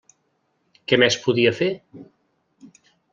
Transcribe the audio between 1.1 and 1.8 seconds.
podia fer?